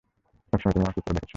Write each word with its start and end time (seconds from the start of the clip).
সবসময়ই 0.53 0.73
তুমি 0.73 0.85
আমাকে 0.85 0.99
উপরে 0.99 1.13
দেখেছ। 1.13 1.29